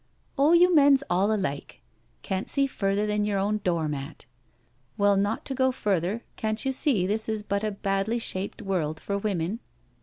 "Oh, 0.39 0.53
you 0.53 0.73
men's 0.73 1.03
all 1.11 1.31
alike— 1.31 1.79
can't 2.23 2.49
see 2.49 2.65
further 2.65 3.05
than 3.05 3.23
yer 3.23 3.37
own 3.37 3.59
doormat. 3.59 4.25
Well, 4.97 5.15
not 5.15 5.45
to 5.45 5.53
go 5.53 5.71
further, 5.71 6.23
can't 6.37 6.65
yo' 6.65 6.71
see 6.71 7.05
this 7.05 7.29
is 7.29 7.43
but 7.43 7.63
a 7.63 7.69
badly 7.69 8.17
shaped 8.17 8.63
world 8.63 8.99
for 8.99 9.15
women?" 9.19 9.59